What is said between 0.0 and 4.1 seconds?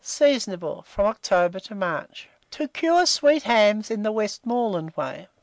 Seasonable from October to March. TO CURE SWEET HAMS IN